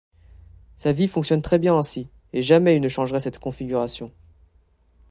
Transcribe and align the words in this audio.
Sa 0.77 0.93
vie 0.93 1.07
fonctionne 1.07 1.43
très 1.43 1.59
bien 1.59 1.75
ainsi 1.77 2.07
et 2.33 2.41
jamais 2.41 2.73
il 2.75 2.81
ne 2.81 2.89
changerait 2.89 3.19
cette 3.19 3.37
configuration. 3.37 4.11